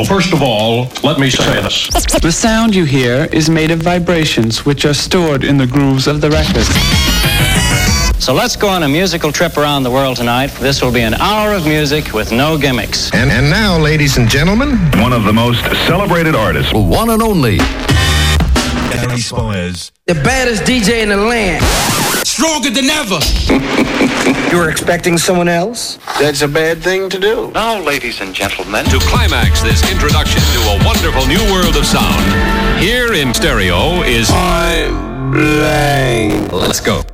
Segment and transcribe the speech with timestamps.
[0.00, 1.88] Well, first of all, let me say this.
[2.22, 6.22] The sound you hear is made of vibrations which are stored in the grooves of
[6.22, 6.64] the record.
[8.18, 10.52] So let's go on a musical trip around the world tonight.
[10.52, 13.12] This will be an hour of music with no gimmicks.
[13.12, 17.58] And, and now, ladies and gentlemen, one of the most celebrated artists, one and only,
[18.88, 21.62] Danny Spires, the baddest DJ in the land,
[22.24, 23.18] stronger than ever.
[24.50, 25.98] you were expecting someone else?
[26.18, 27.50] That's a bad thing to do.
[27.52, 32.80] Now, ladies and gentlemen, to climax this introduction to a wonderful new world of sound,
[32.80, 36.52] here in stereo is I'm blind.
[36.52, 37.09] Let's go.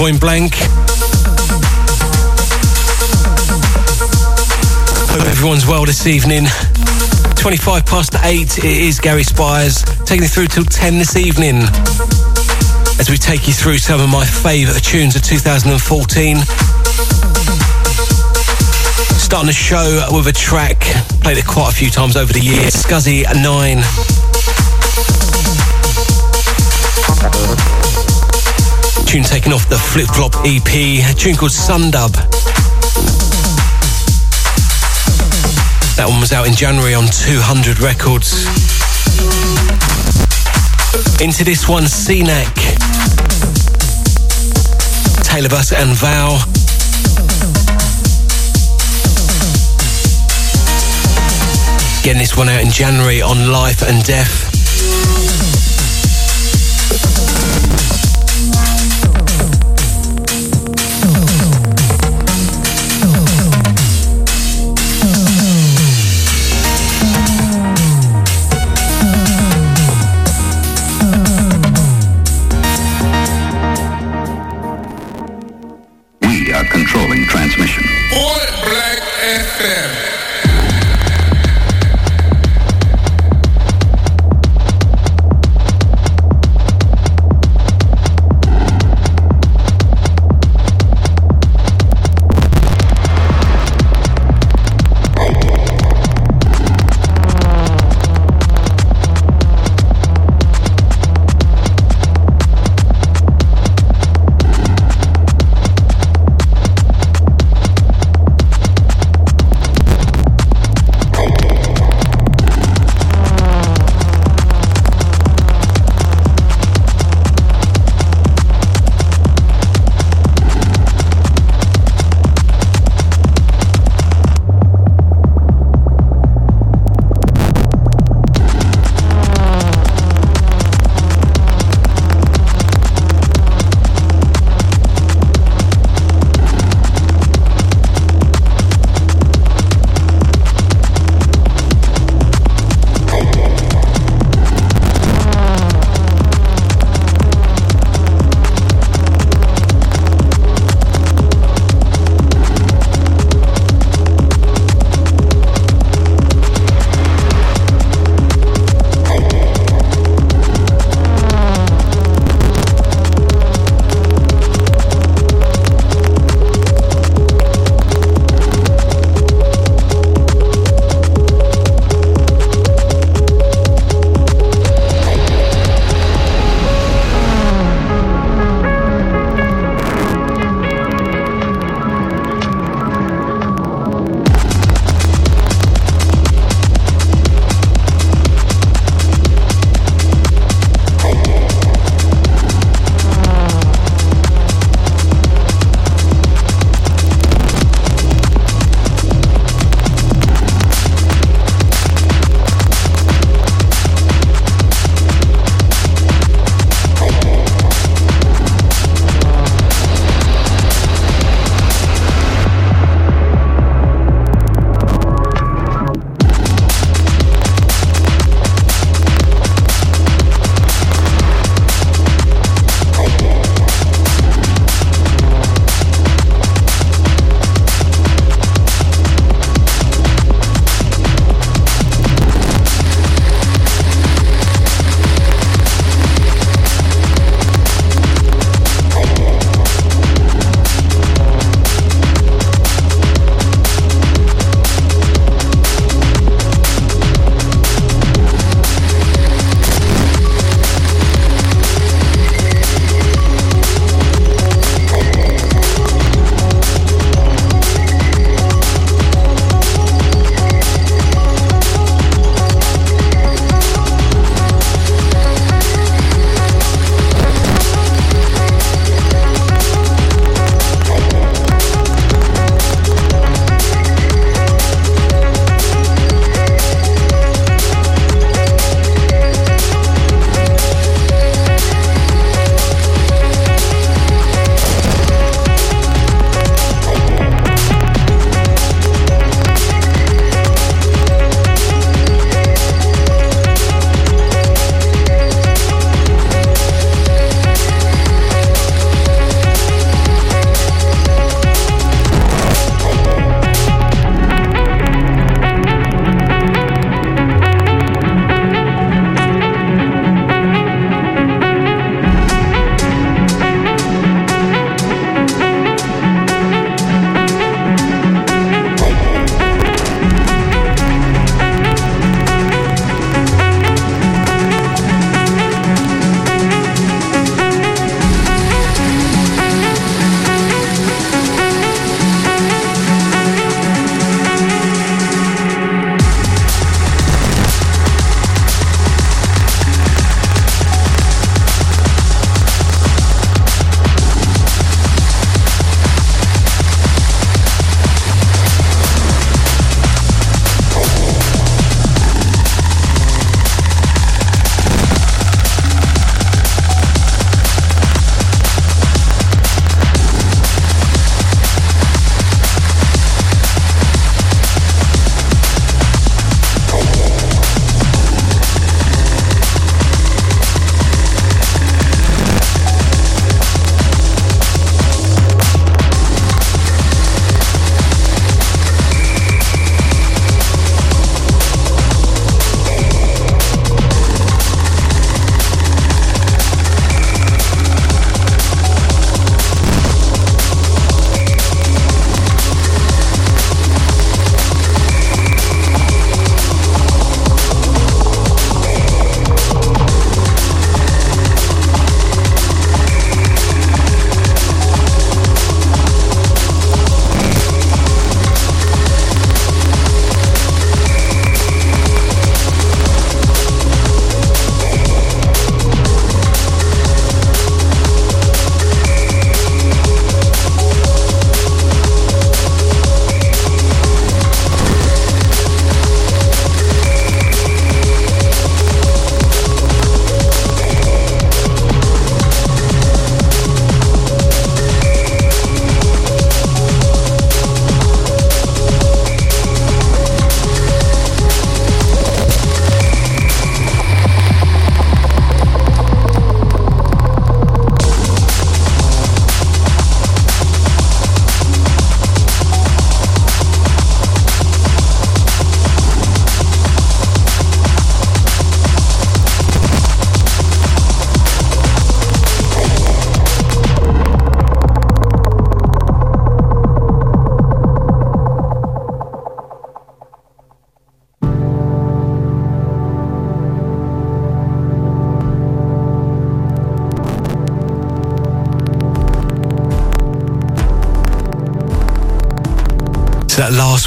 [0.00, 0.54] Point Blank.
[5.10, 6.46] Hope everyone's well this evening.
[7.36, 11.56] 25 past 8, it is Gary Spires, taking you through till 10 this evening.
[12.98, 16.36] As we take you through some of my favourite tunes of 2014.
[19.18, 20.80] Starting the show with a track,
[21.20, 24.19] played it quite a few times over the years, Scuzzy 9.
[29.10, 32.12] Tune taken off the Flip Flop EP, a tune called Sundub.
[35.96, 38.46] That one was out in January on 200 Records.
[41.20, 42.54] Into this one, CNAC,
[45.24, 46.38] Taylor Buss and Val.
[52.04, 54.49] Getting this one out in January on Life and Death.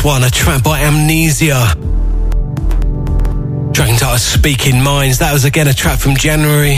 [0.04, 1.76] One, a track by Amnesia.
[3.74, 5.20] Track entitled Speaking Minds.
[5.20, 6.76] That was again a track from January.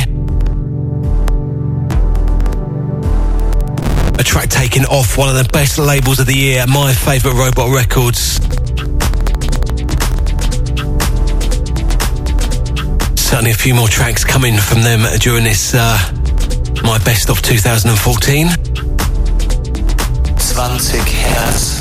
[4.20, 7.74] A track taken off one of the best labels of the year, my favourite Robot
[7.74, 8.20] Records.
[13.20, 15.98] Certainly a few more tracks coming from them during this uh,
[16.84, 18.48] my best of 2014.
[20.54, 21.75] 20 Hertz.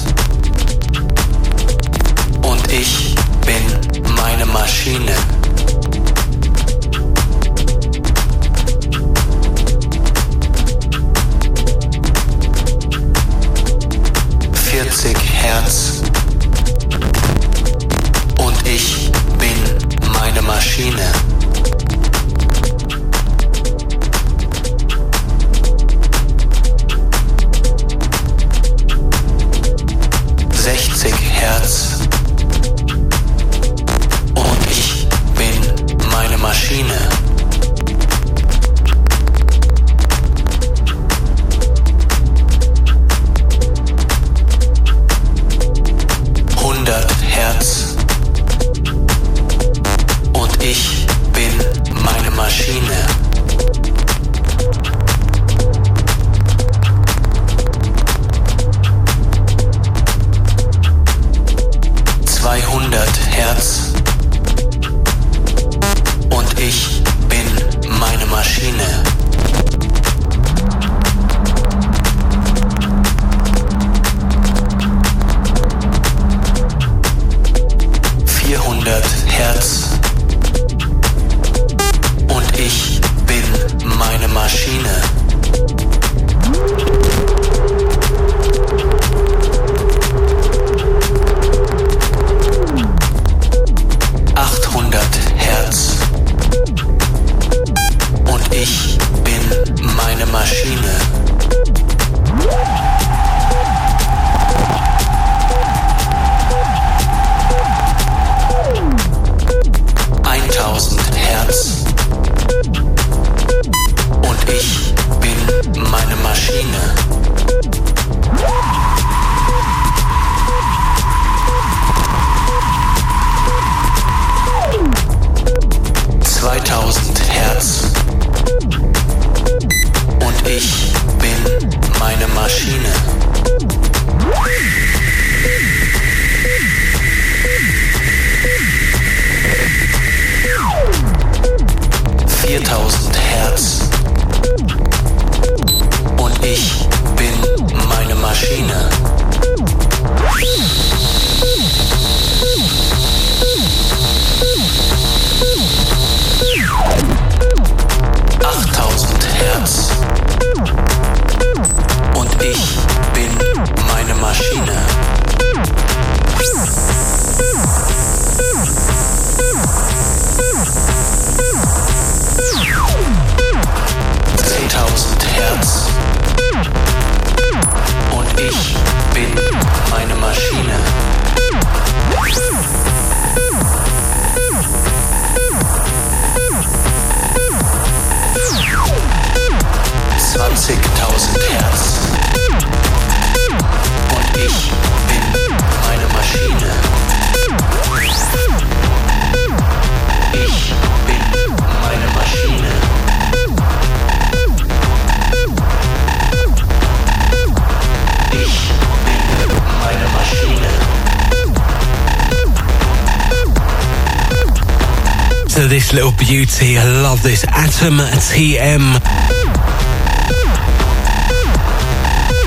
[216.18, 217.44] Beauty, I love this.
[217.44, 218.96] Atom TM.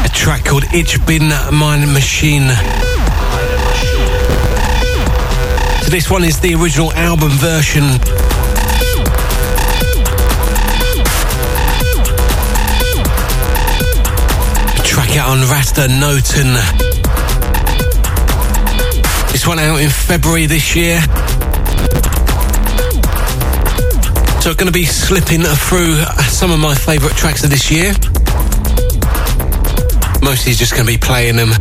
[0.04, 2.50] A track called Ich bin mein Machine.
[5.84, 7.84] So this one is the original album version.
[14.84, 16.54] Track out on Raster-Noton.
[19.32, 21.02] This one out in February this year.
[24.48, 25.96] So going to be slipping through
[26.30, 27.92] some of my favourite tracks of this year.
[30.24, 31.52] Mostly just going to be playing them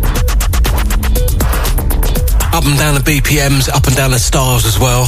[2.55, 5.07] up and down the BPMs, up and down the stars as well.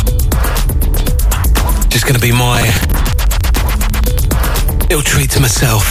[1.88, 2.62] Just going to be my
[4.90, 5.84] little treat to myself.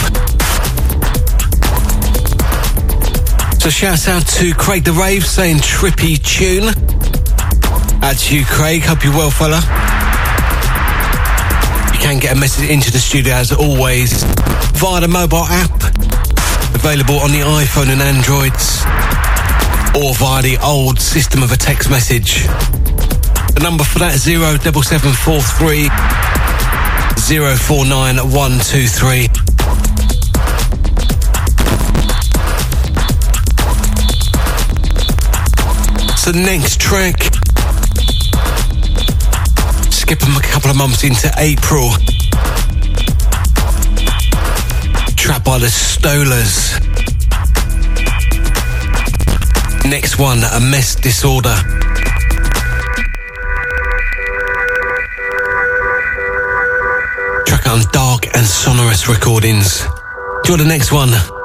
[3.62, 6.74] So shout out to Craig the Rave saying trippy tune.
[8.04, 8.82] To you, Craig.
[8.82, 9.97] Hope you're well, fella.
[12.08, 14.24] Can get a message into the studio as always
[14.80, 15.76] via the mobile app,
[16.74, 18.80] available on the iPhone and Androids,
[19.94, 22.46] or via the old system of a text message.
[23.56, 24.16] The number for that
[28.32, 29.28] one two three.
[36.16, 37.37] So next track,
[40.08, 41.90] skip them a couple of months into April.
[45.18, 46.80] Trapped by the Stolers.
[49.84, 51.54] Next one, a mess disorder.
[57.46, 59.82] Track on dark and sonorous recordings.
[60.46, 61.37] Do the next one?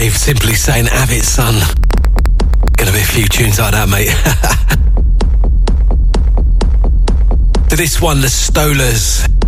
[0.00, 1.56] Rave, simply saying, have it, son.
[2.78, 4.08] Gonna be a few tunes like that, mate.
[7.68, 9.39] to this one, the Stolers.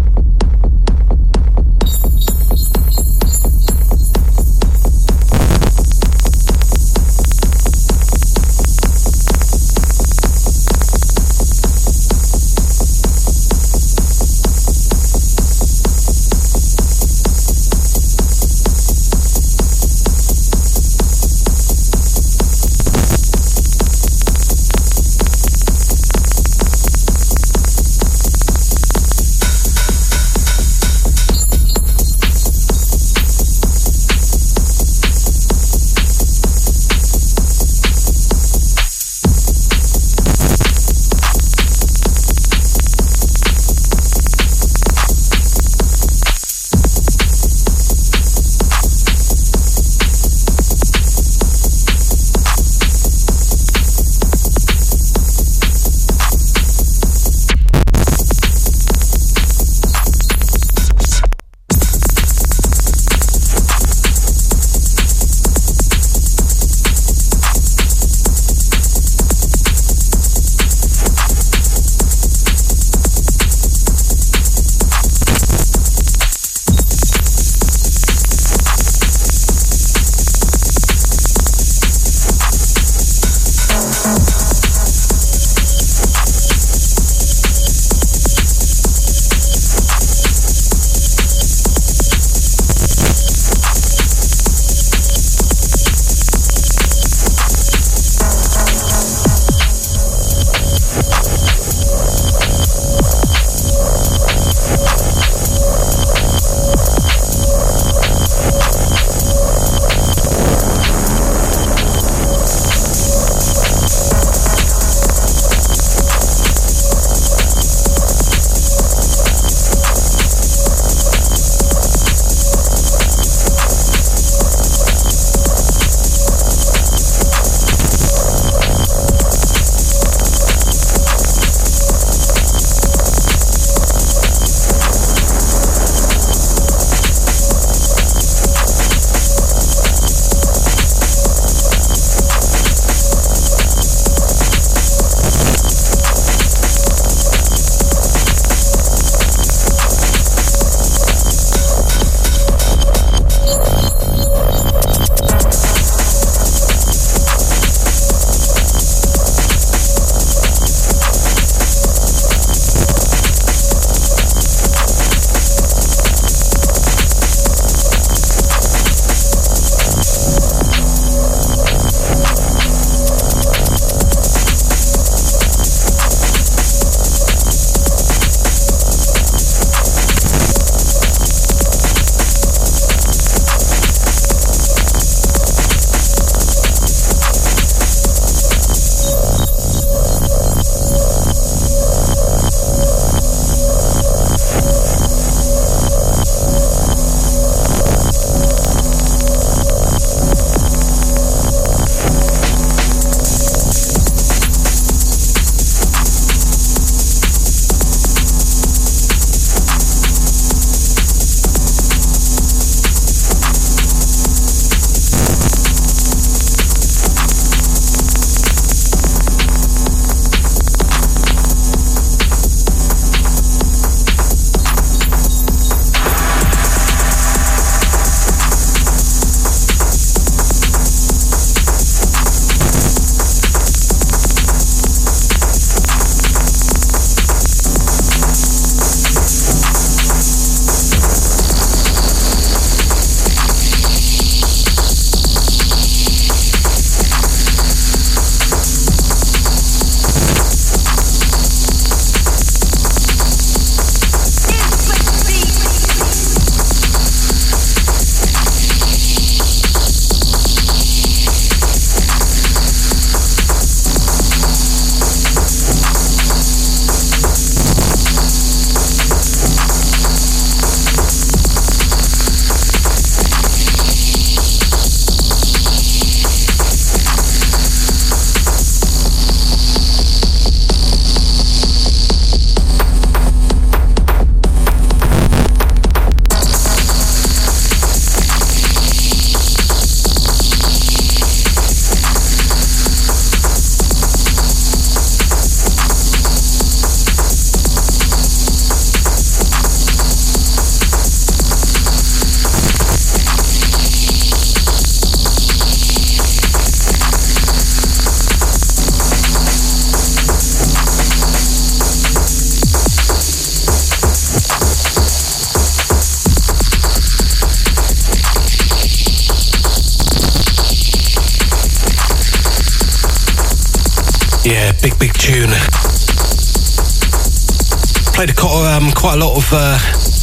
[328.22, 329.76] Played a, um, quite a lot of uh,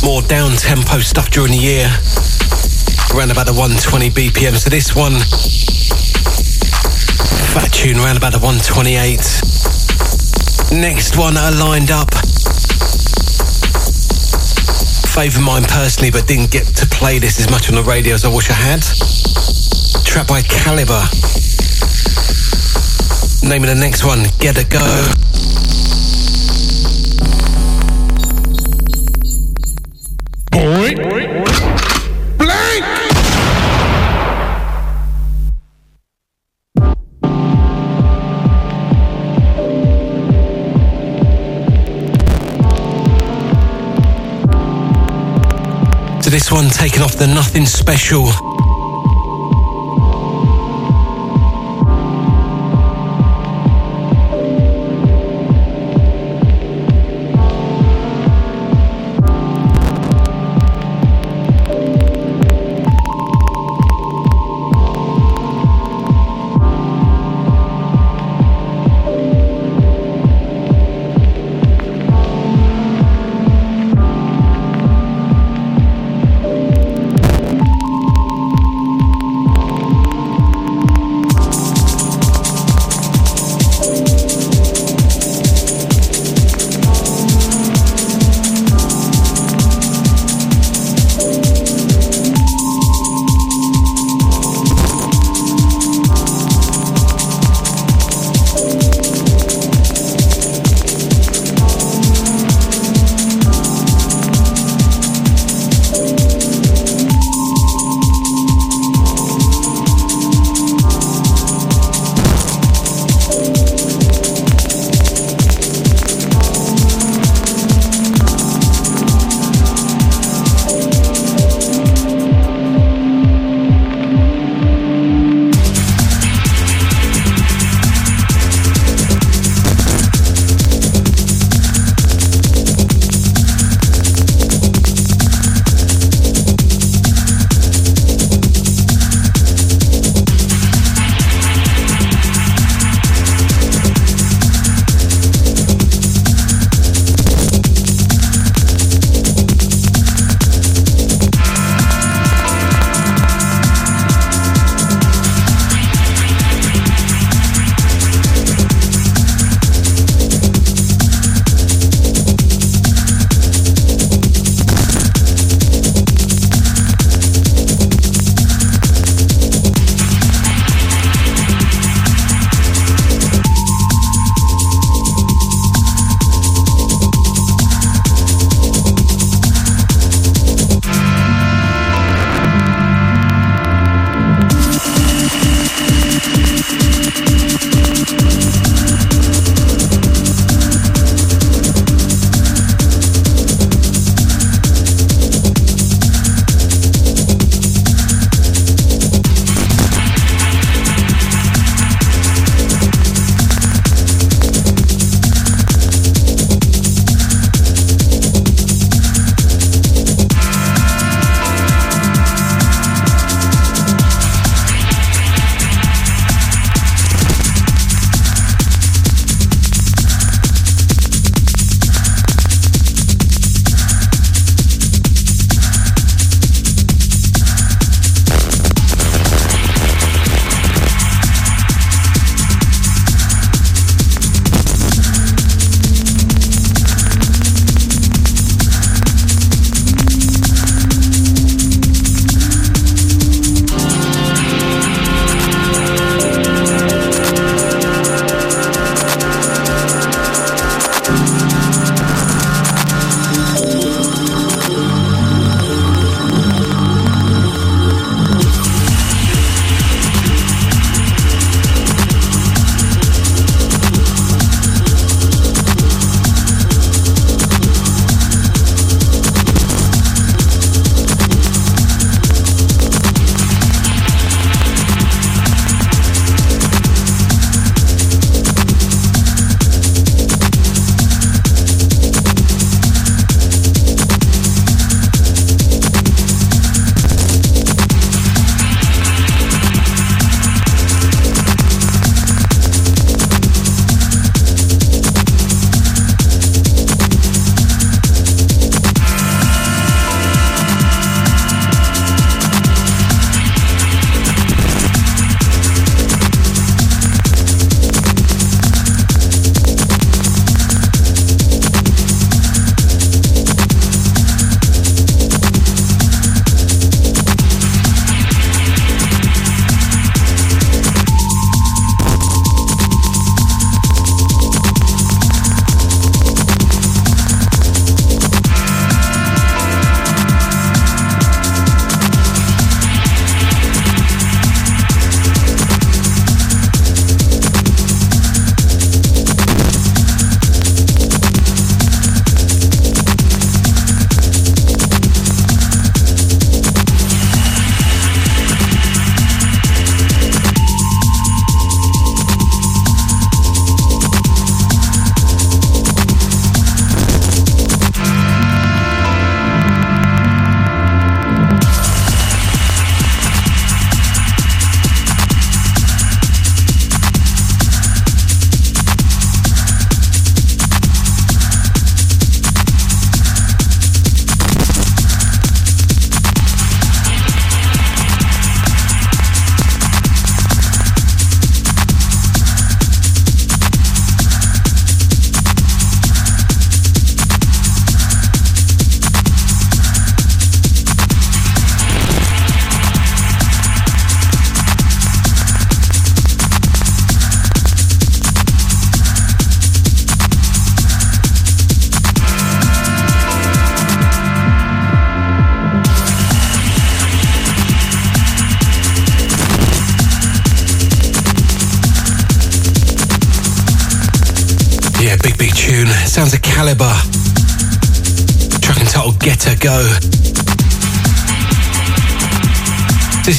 [0.08, 1.84] more down tempo stuff during the year,
[3.12, 4.56] around about the 120 BPM.
[4.56, 5.20] So this one,
[7.52, 8.96] fat tune, around about the 128.
[10.80, 12.16] Next one I lined up.
[15.12, 18.24] Favourite mine personally, but didn't get to play this as much on the radio as
[18.24, 18.80] I wish I had.
[20.08, 21.04] Track by Calibre.
[23.44, 24.88] Name of the next one, Get a Go.
[46.40, 48.49] This one taken off the Nothing Special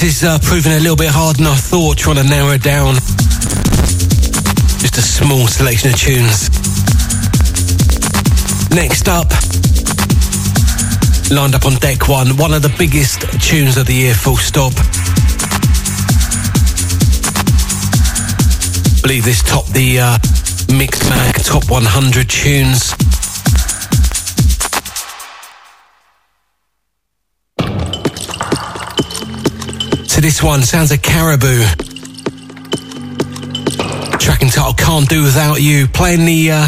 [0.00, 2.62] This is uh, proving a little bit harder than I thought, trying to narrow it
[2.62, 2.94] down.
[4.80, 6.48] Just a small selection of tunes.
[8.72, 9.28] Next up,
[11.30, 14.72] lined up on deck one, one of the biggest tunes of the year, full stop.
[19.02, 20.16] believe this topped the uh,
[21.44, 23.09] Top 100 tunes.
[30.20, 31.62] So this one sounds like Caribou.
[34.18, 35.86] Track title Can't Do Without You.
[35.86, 36.66] Playing the uh,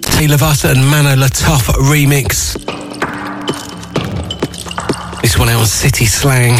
[0.00, 2.54] Tale Of Us and Mano Le Tough remix.
[5.20, 6.54] This one out on City Slang.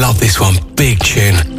[0.00, 0.56] Love this one.
[0.74, 1.53] Big tune.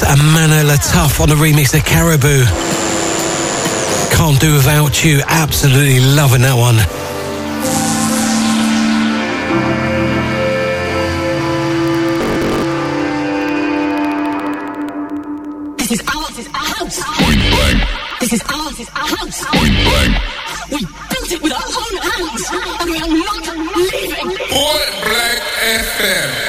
[0.00, 2.44] Tale of and Mano Tough on the remix of Caribou.
[4.14, 5.22] Can't do without you.
[5.26, 6.76] Absolutely loving that one.
[15.76, 17.00] This is ours, it's our house.
[17.18, 18.20] Point blank.
[18.20, 19.44] This is ours, it's our house.
[19.46, 20.16] Point blank.
[20.70, 22.48] We built it with our own hands,
[22.80, 24.36] and we are not leaving.
[24.48, 26.39] Point blank FM.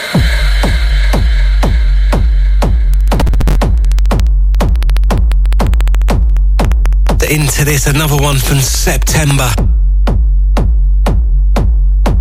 [7.72, 9.49] This, another one from September.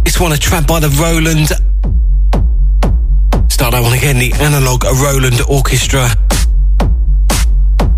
[0.05, 1.49] This one a track by the Roland.
[3.51, 6.09] Start that one again, the Analog Roland Orchestra.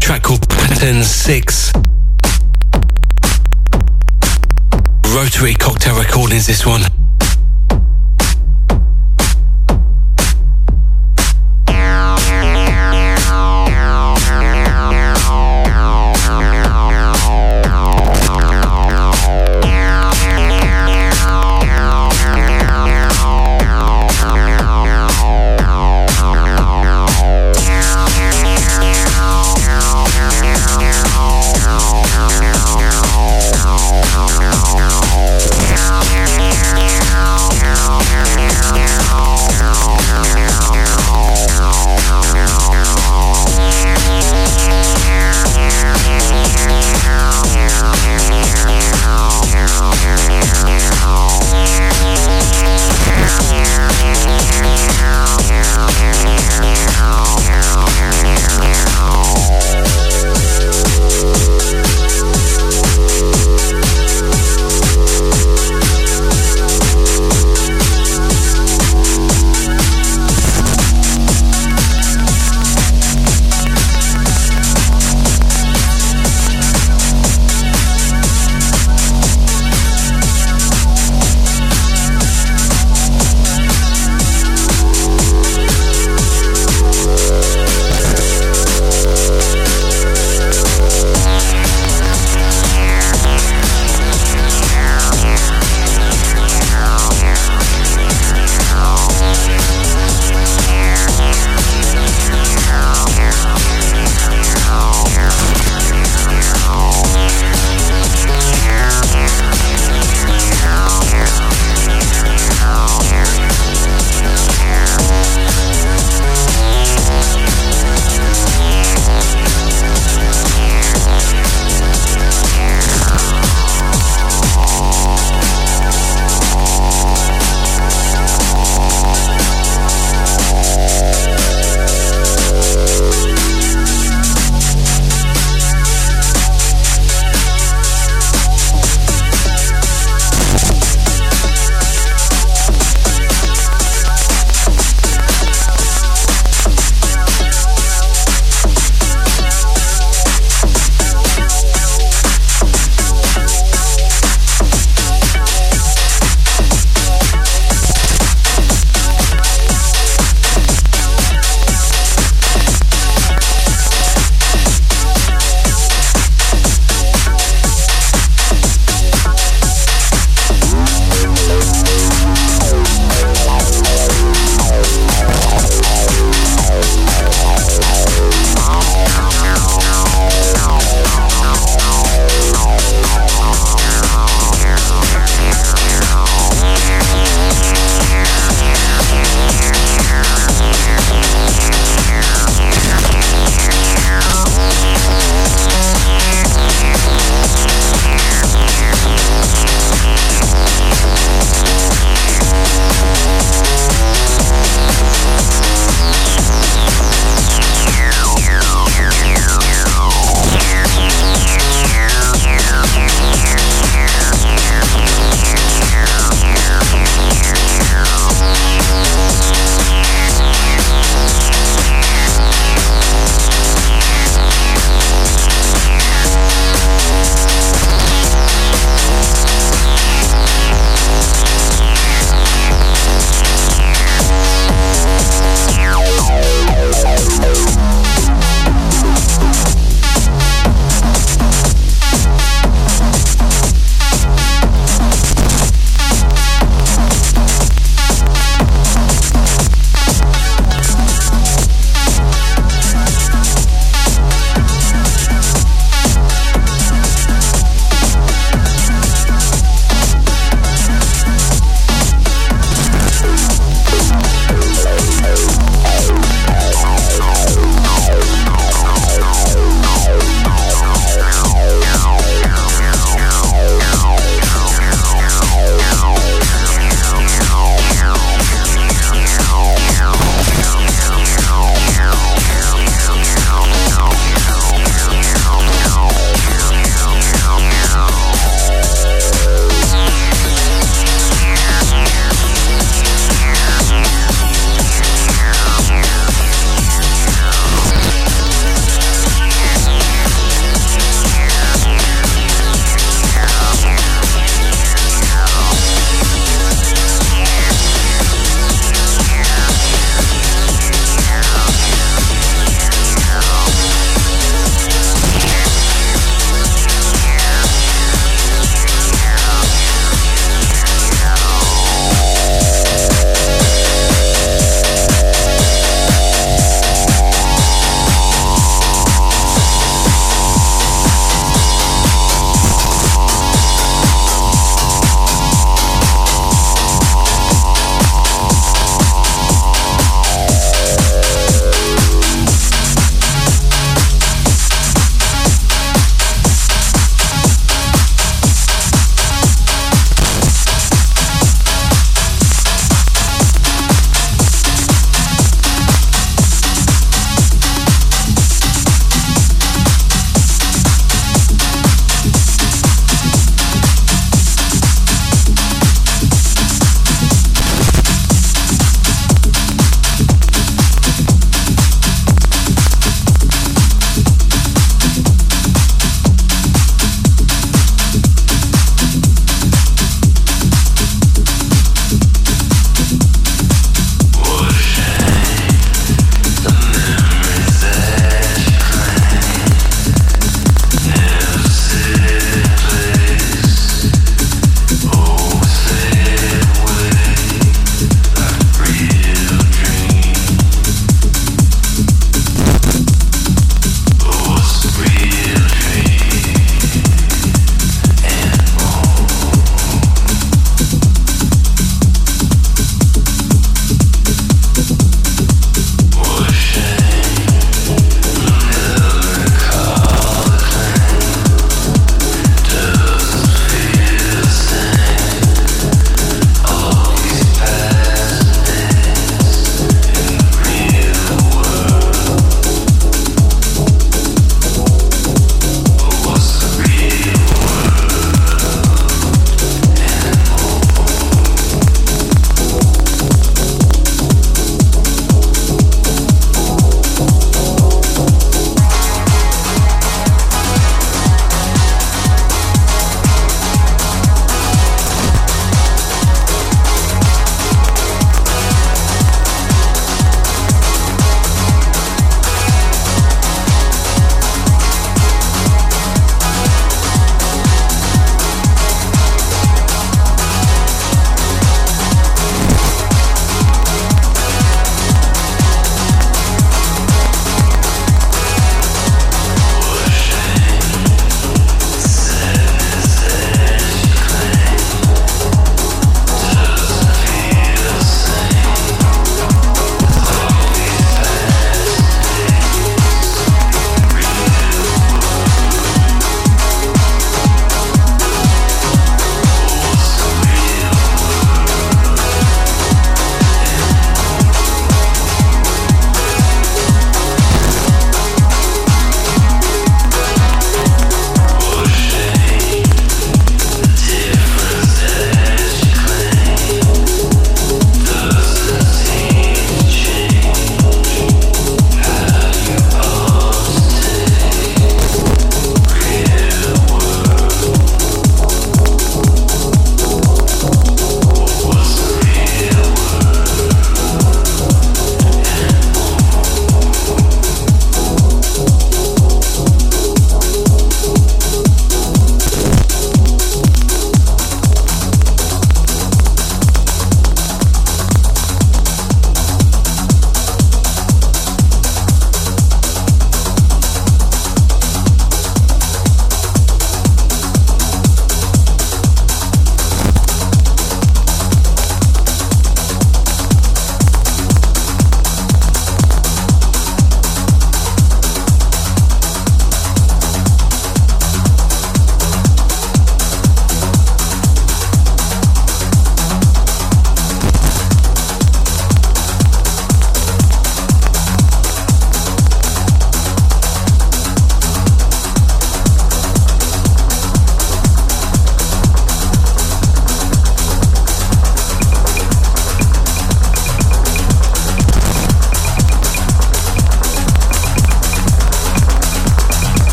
[0.00, 1.72] Track called Pattern 6.
[5.14, 6.95] Rotary Cocktail Recordings, this one.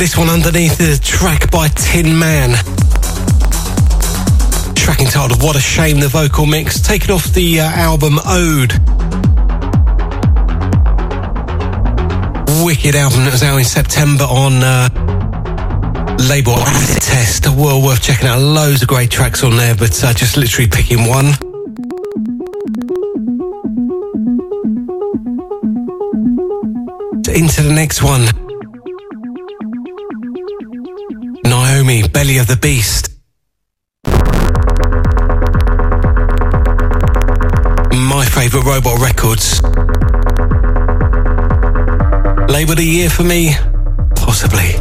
[0.00, 2.54] This one underneath the track by Tin Man.
[4.74, 8.72] Track entitled What a Shame, the vocal mix, taken off the uh, album Ode.
[12.64, 14.88] Wicked album that was out in September on uh,
[16.30, 17.46] label Acid Test.
[17.48, 18.40] Well worth checking out.
[18.40, 21.26] Loads of great tracks on there, but uh, just literally picking one.
[27.36, 28.49] Into the next one.
[32.20, 33.08] Belly of the Beast.
[38.12, 39.62] My favourite Robot Records.
[42.52, 43.54] Label of the year for me?
[44.16, 44.79] Possibly.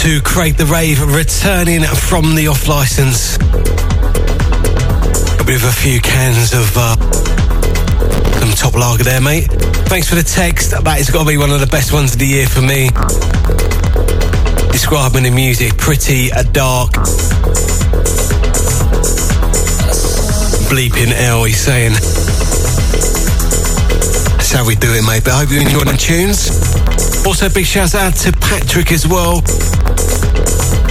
[0.00, 3.36] To Craig the Rave returning from the off license.
[5.44, 6.96] With a few cans of uh,
[8.40, 9.48] some top lager there, mate.
[9.92, 10.70] Thanks for the text.
[10.70, 12.88] That has got to be one of the best ones of the year for me.
[14.72, 16.92] Describing the music, pretty uh, dark.
[20.72, 21.92] Bleeping L, he's saying.
[24.32, 25.24] That's how we do it, mate.
[25.24, 26.48] But I hope you enjoyed the tunes.
[27.26, 29.42] Also, big shout out to Patrick as well.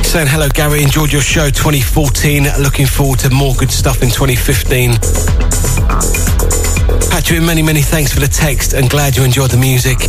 [0.09, 0.81] Saying hello, Gary.
[0.81, 2.47] Enjoyed your show 2014.
[2.59, 4.93] Looking forward to more good stuff in 2015.
[7.11, 9.99] Patrick, many, many thanks for the text and glad you enjoyed the music.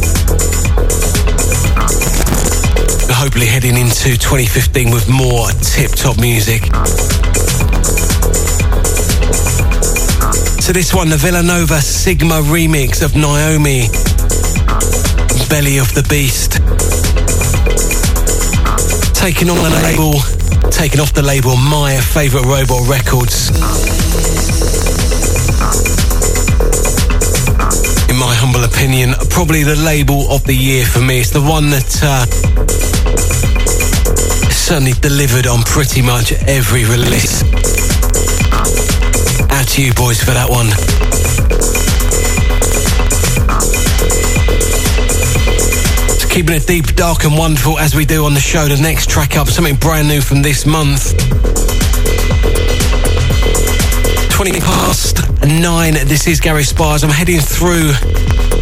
[3.12, 6.64] Hopefully, heading into 2015 with more tip top music.
[10.64, 13.84] So, this one, the Villanova Sigma remix of Naomi,
[15.50, 17.09] Belly of the Beast.
[19.20, 20.14] Taking on the label,
[20.70, 23.50] taking off the label My Favourite Robot Records.
[28.08, 31.20] In my humble opinion, probably the label of the year for me.
[31.20, 32.24] It's the one that uh,
[34.50, 37.44] certainly delivered on pretty much every release.
[39.52, 41.09] Out to you boys for that one.
[46.30, 48.68] Keeping it deep, dark, and wonderful as we do on the show.
[48.68, 51.10] The next track up, something brand new from this month.
[54.30, 55.94] 20 past nine.
[56.06, 57.02] This is Gary Spires.
[57.02, 57.90] I'm heading through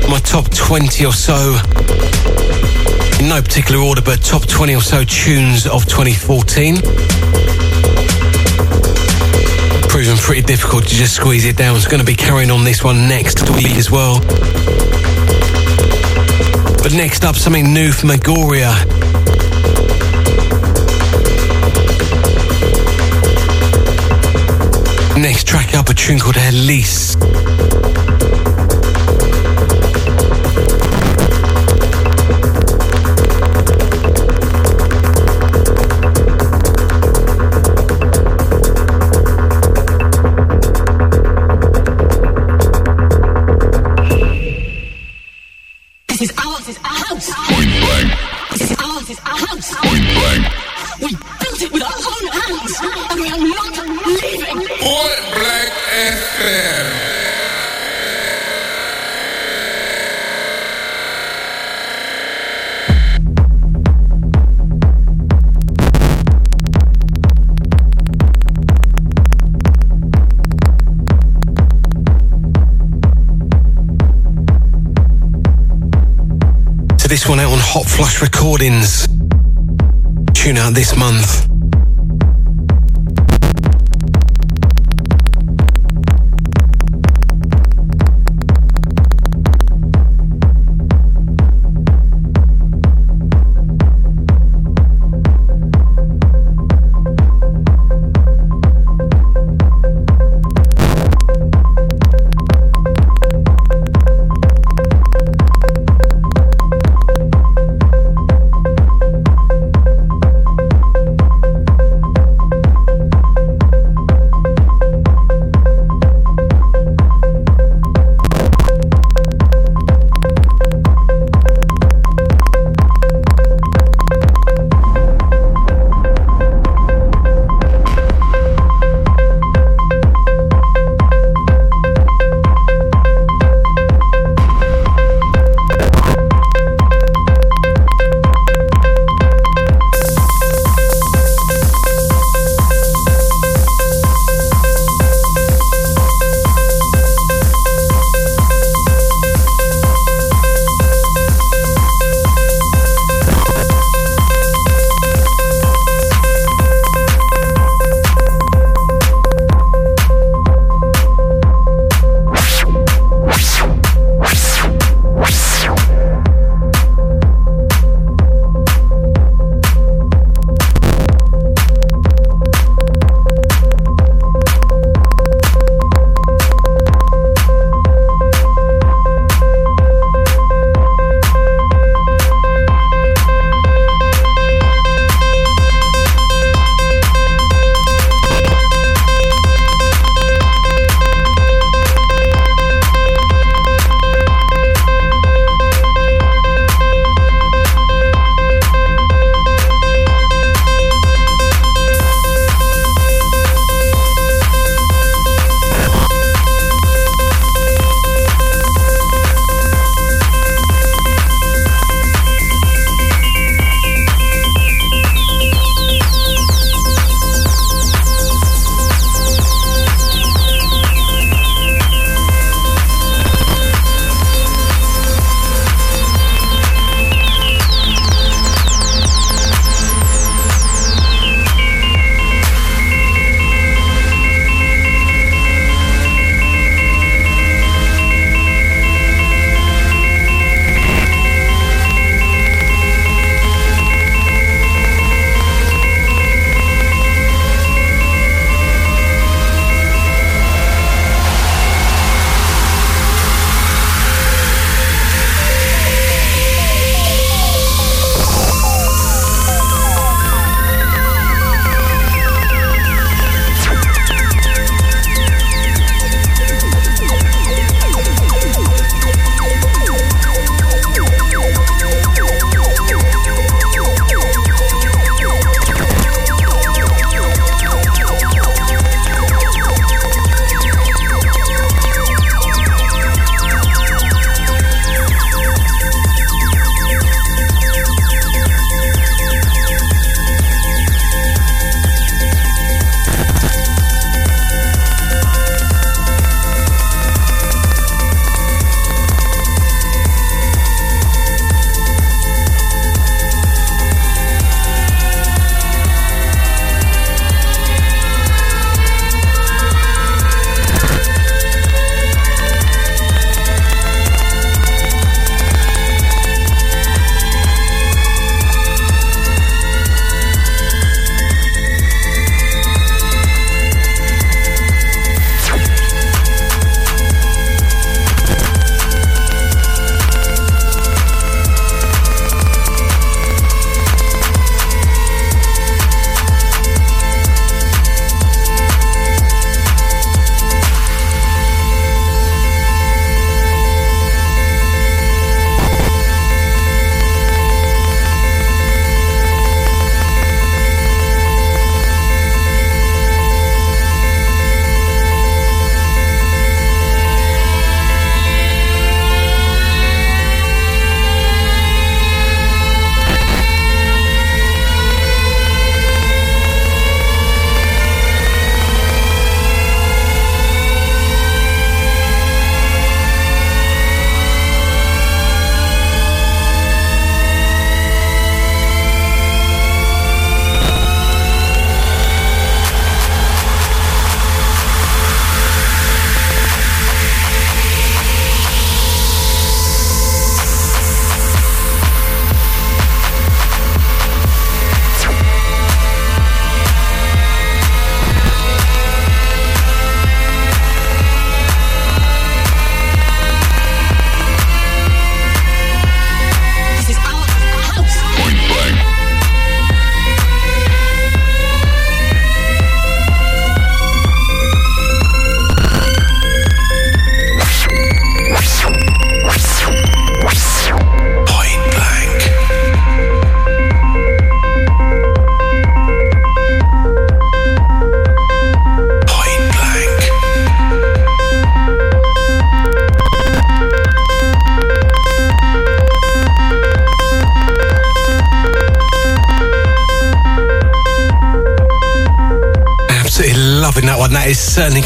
[0.09, 1.59] my top 20 or so.
[3.21, 6.77] In no particular order, but top 20 or so tunes of 2014.
[9.91, 11.77] Proven pretty difficult to just squeeze it down.
[11.77, 14.21] It's going to be carrying on this one next week as well.
[16.83, 18.73] But next up, something new from Agoria.
[25.21, 27.17] Next track up, a tune called Elise.
[77.09, 79.07] This one out on Hot Flush Recordings.
[80.35, 81.48] Tune out this month.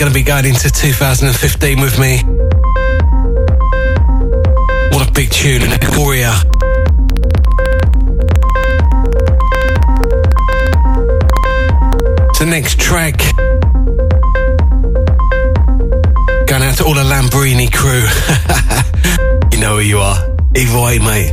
[0.03, 2.17] Going to be going into 2015 with me.
[4.91, 6.33] What a big tune, and Warrior.
[12.37, 13.17] The next track.
[16.49, 18.03] Going out to all the Lambrini crew.
[19.53, 20.19] you know who you are.
[20.57, 21.33] Either way, mate.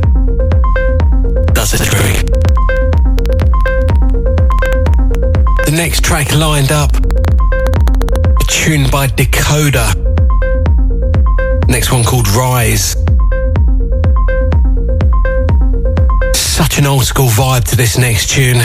[1.54, 2.22] Does it true.
[5.64, 6.99] The next track lined up.
[8.50, 9.88] Tune by Decoder.
[11.68, 12.96] Next one called Rise.
[16.34, 18.60] Such an old school vibe to this next tune.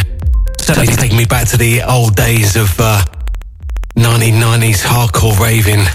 [0.60, 3.04] Certainly taking me back to the old days of uh,
[3.96, 5.86] 1990s hardcore raving.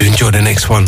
[0.00, 0.86] Enjoy the next one.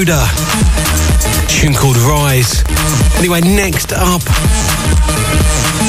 [0.00, 2.64] Tune called Rise.
[3.18, 4.22] Anyway, next up,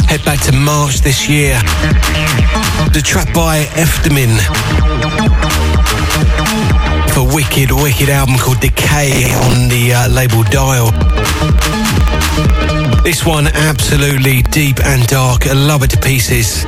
[0.09, 1.57] head back to March this year.
[2.91, 4.35] The track by Efdemin.
[7.13, 10.91] For wicked, wicked album called Decay on the uh, label Dial.
[13.03, 15.47] This one absolutely deep and dark.
[15.47, 16.65] I love it to pieces.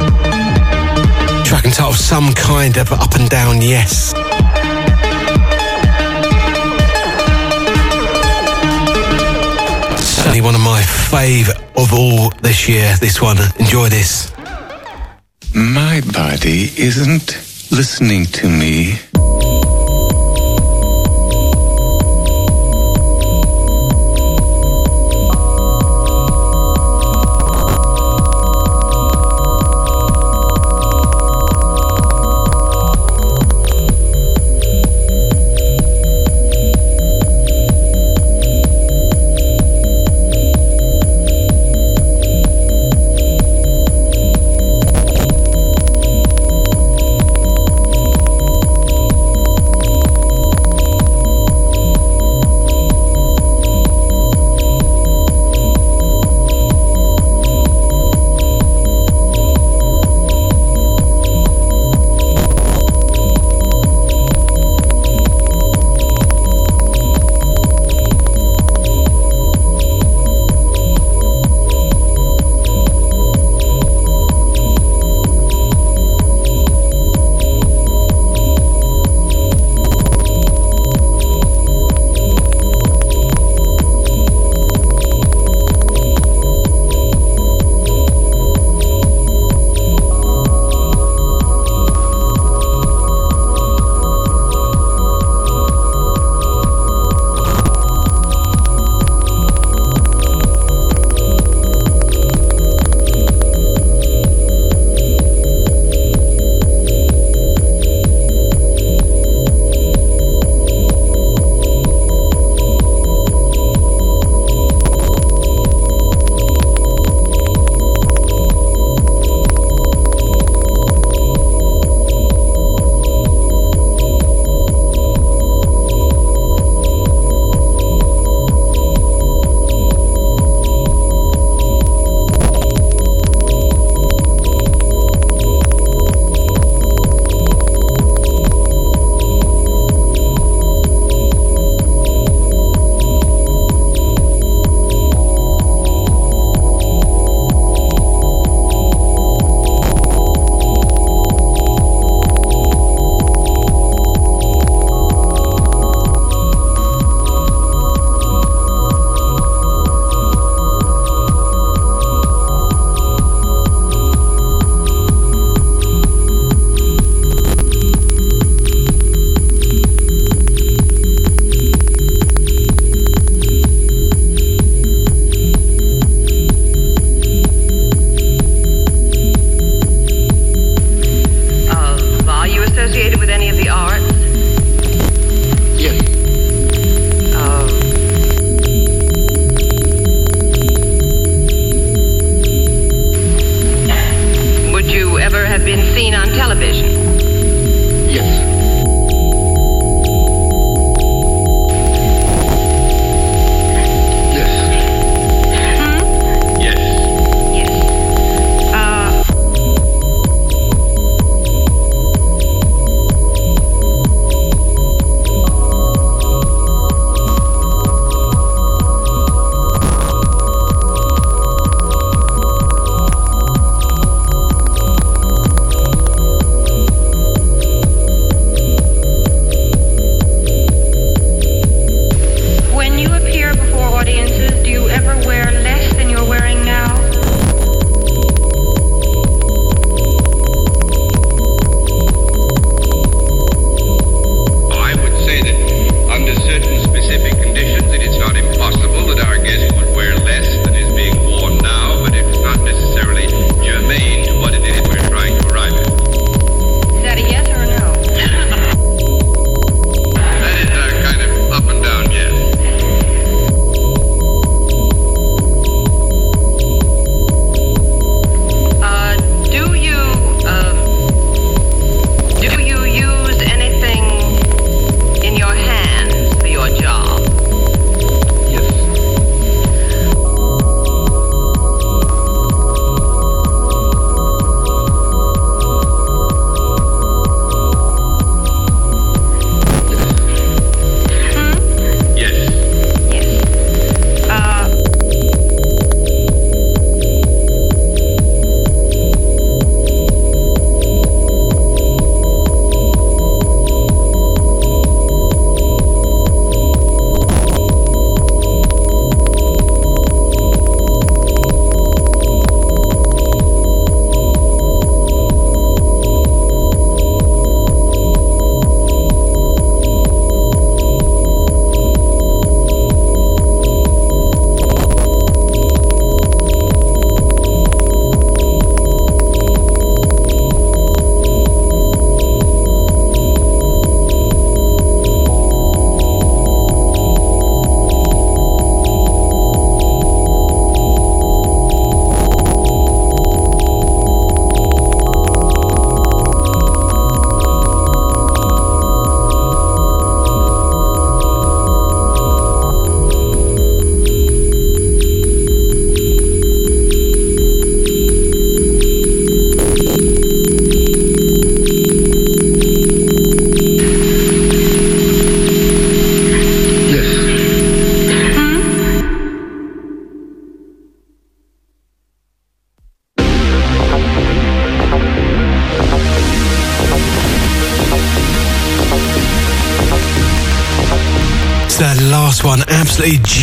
[1.44, 4.14] Track entitled Some Kind of Up and Down Yes.
[10.24, 13.36] Certainly one of my fave of all this year, this one.
[13.60, 14.32] Enjoy this.
[15.54, 17.36] My body isn't
[17.72, 19.00] listening to me.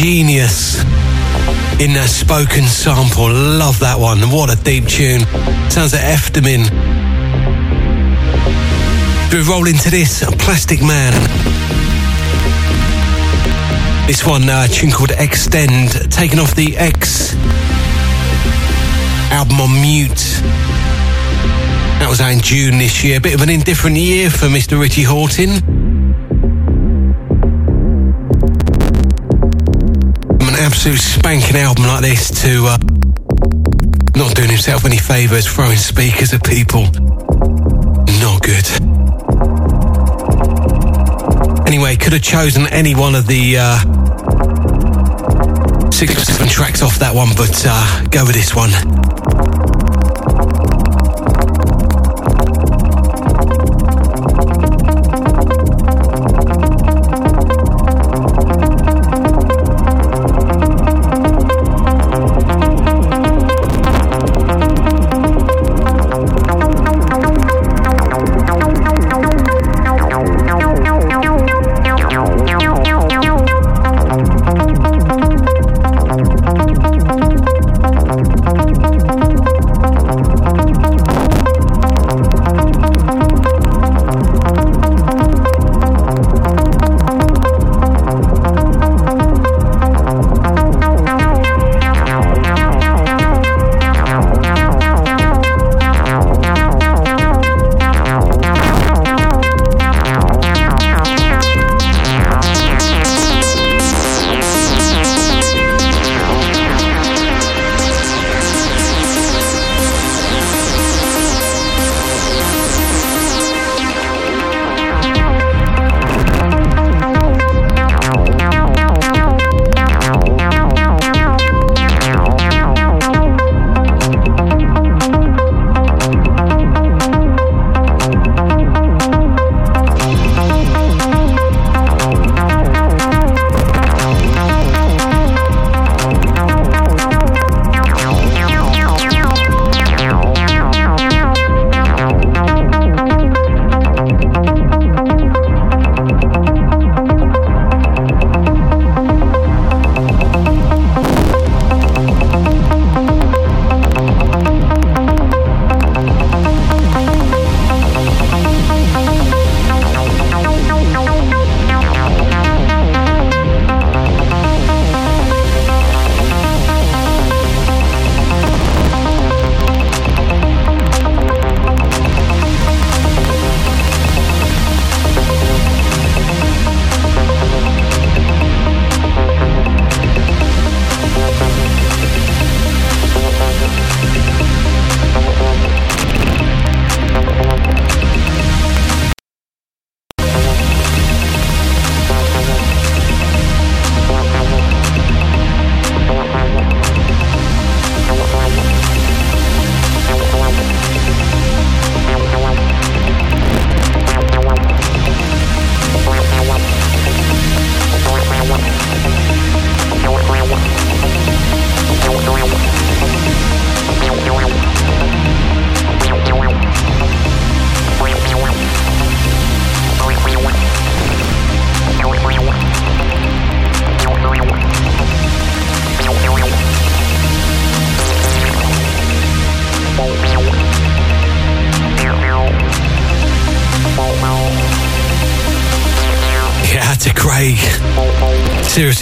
[0.01, 0.81] Genius
[1.79, 3.29] in that spoken sample.
[3.29, 4.19] Love that one.
[4.33, 5.21] What a deep tune.
[5.69, 6.65] Sounds like Efdemin.
[9.31, 11.13] We roll into this, Plastikman.
[14.07, 17.35] This one, uh, tune called Extend, taken off the X
[19.31, 20.25] album on mute.
[22.01, 23.21] That was out in June this year.
[23.21, 24.81] Bit of an indifferent year for Mr.
[24.81, 25.90] Richie Hawtin.
[30.81, 32.79] Absolute spanking album like this to uh,
[34.17, 36.85] not doing himself any favours, throwing speakers at people.
[38.17, 38.65] Not good.
[41.67, 43.77] Anyway, could have chosen any one of the uh,
[45.91, 49.00] six or seven tracks off that one, but uh, go with this one.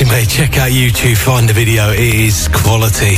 [0.07, 1.91] Mate, check out YouTube, find the video.
[1.91, 3.17] It is quality.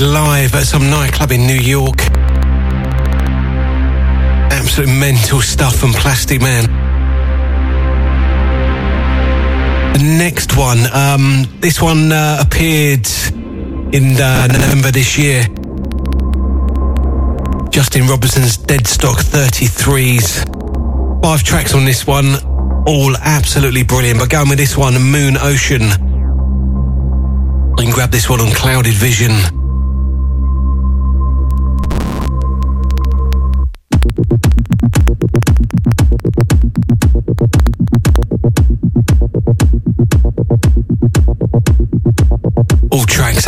[0.00, 2.00] Live at some nightclub in New York.
[4.50, 6.64] Absolute mental stuff from Plastikman.
[9.92, 13.06] The next one, um, this one uh, appeared
[13.92, 15.42] in uh, November this year.
[17.68, 20.44] Justin Robinson's Deadstock 33s.
[21.22, 22.36] Five tracks on this one,
[22.86, 24.18] all absolutely brilliant.
[24.18, 25.82] But going with this one, Moon Ocean.
[27.76, 29.59] You can grab this one on Clouded Vision.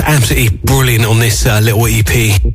[0.05, 2.52] Absolutely brilliant on this uh, little EP.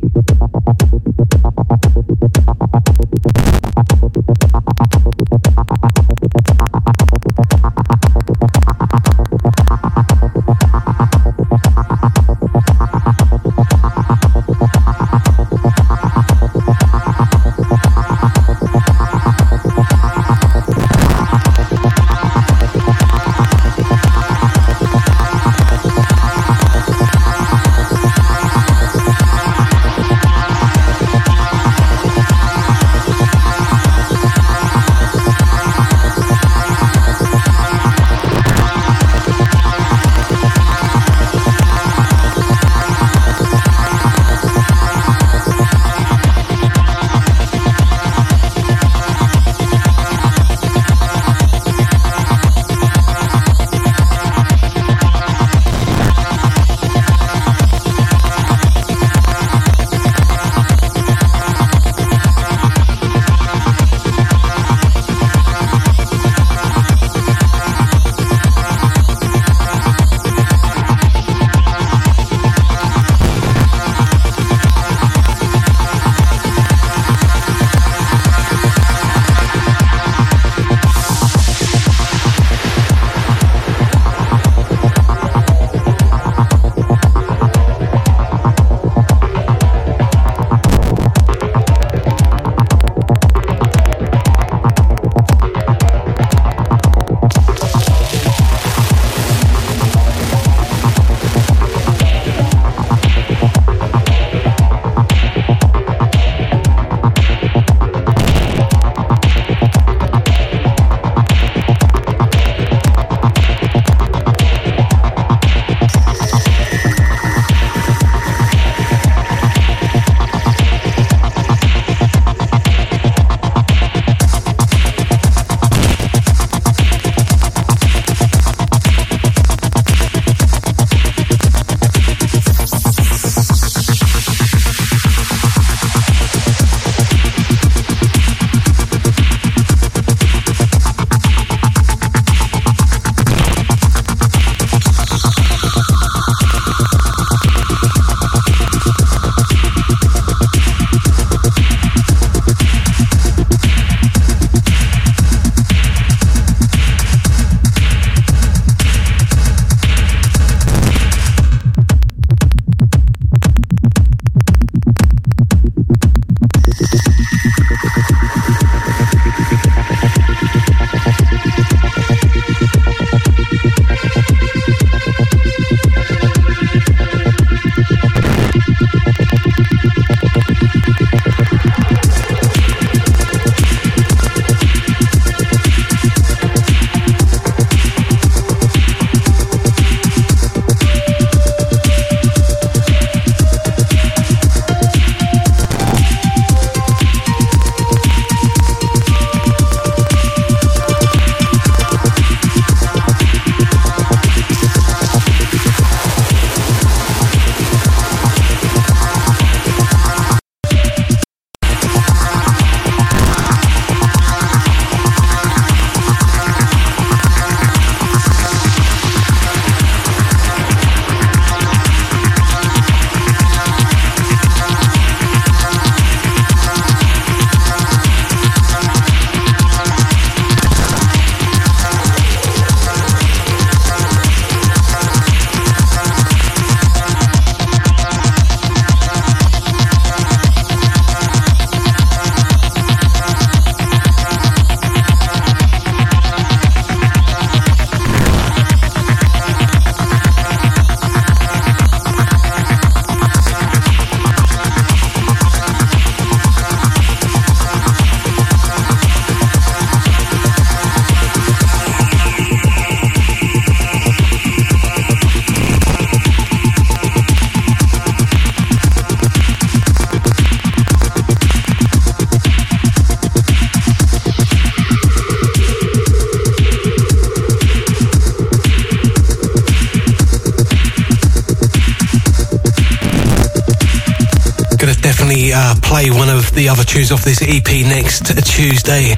[286.57, 289.13] The other tunes off this EP next Tuesday.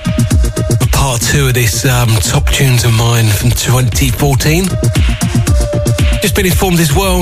[0.91, 4.65] Part two of this um, top tunes of mine from 2014.
[6.21, 7.21] Just been informed as well.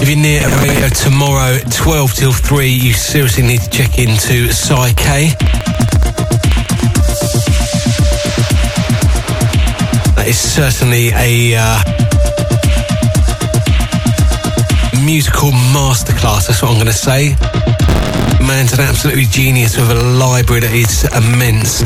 [0.00, 4.50] If you're near a radio tomorrow, 12 till 3, you seriously need to check into
[4.50, 5.36] Psyche.
[10.16, 11.97] That is certainly a uh,
[15.08, 17.30] musical masterclass, that's what I'm going to say.
[18.46, 21.80] Man's an absolutely genius with a library that is immense.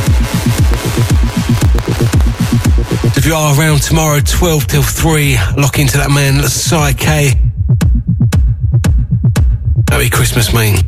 [3.16, 7.38] If you are around tomorrow, 12 till 3, lock into that man, Psyche.
[9.88, 10.82] Happy Christmas, mate.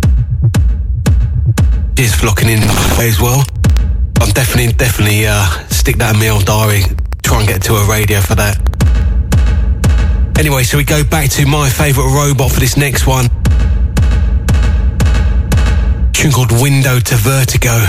[1.97, 2.59] Cheers for locking in
[2.99, 3.45] as well.
[4.21, 6.83] I'm definitely, definitely uh, stick that in my old diary.
[7.23, 8.64] Try and get to a radio for that.
[10.39, 13.29] Anyway, so we go back to my favourite robot for this next one.
[16.25, 17.85] tune called Window to Vertigo.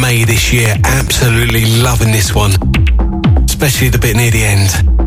[0.00, 2.52] May this year, absolutely loving this one,
[3.44, 4.97] especially the bit near the end.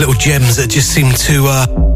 [0.00, 1.89] Little gems that just seem to uh,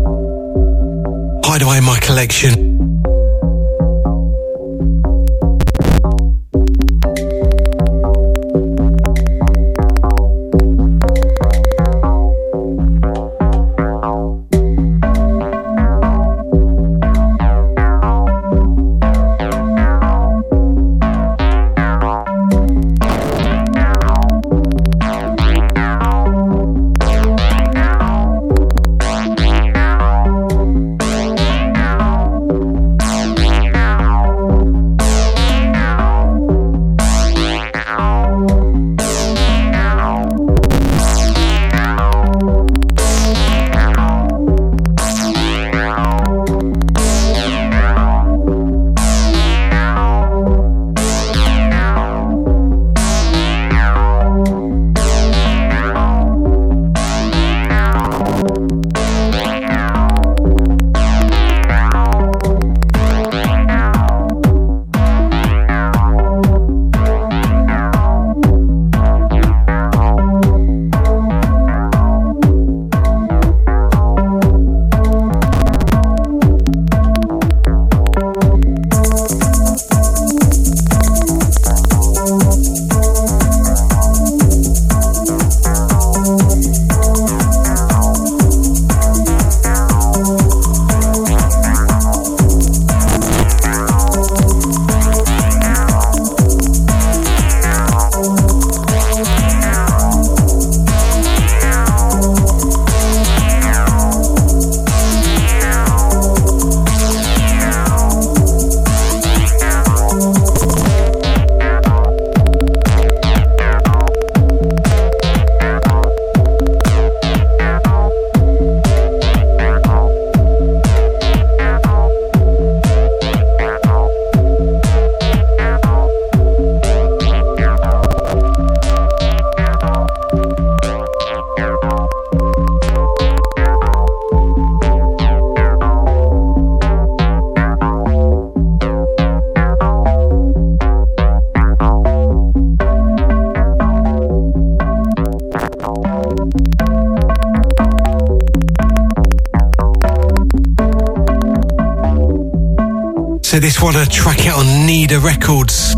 [153.85, 155.95] this one a track out on Nida Records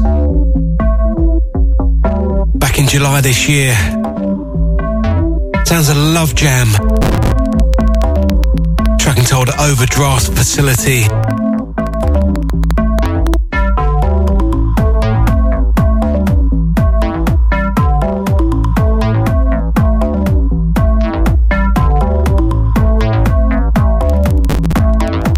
[2.58, 3.74] back in July this year.
[5.64, 6.68] Sounds a love jam.
[8.98, 11.02] Track entitled Overdraft Facility.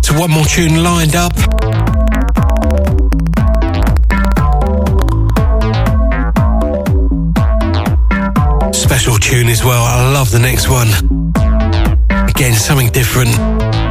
[0.02, 1.57] So one more tune lined up.
[9.28, 9.84] Tune as well.
[9.84, 10.88] I love the next one.
[12.28, 13.87] Again, something different.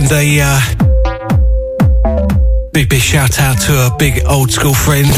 [0.00, 0.60] Send a uh,
[2.72, 5.08] big, big shout out to a big old school friend.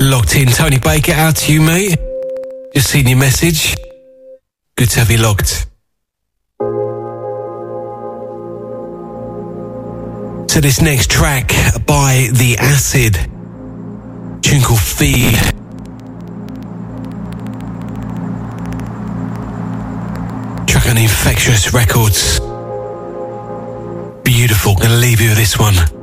[0.00, 1.98] Locked in, Tony Baker, out to you, mate.
[2.72, 3.74] Just seen your message.
[4.76, 5.66] Good to have you logged.
[10.50, 11.48] To this next track
[11.86, 13.14] by The Acid,
[14.42, 15.34] tune called Feed.
[20.68, 22.43] Track on Infectious Records.
[25.14, 25.93] You this one.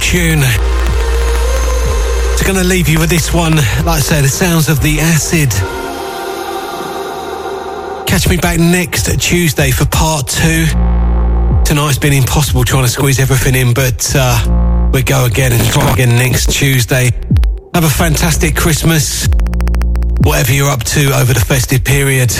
[0.00, 0.42] Tune.
[2.48, 3.56] Going to leave you with this one.
[3.56, 5.50] Like I say, the sounds of the acid.
[8.08, 10.64] Catch me back next Tuesday for part two.
[11.66, 15.92] Tonight's been impossible trying to squeeze everything in, but uh, we go again and try
[15.92, 17.10] again next Tuesday.
[17.74, 19.28] Have a fantastic Christmas.
[20.22, 22.32] Whatever you're up to over the festive period.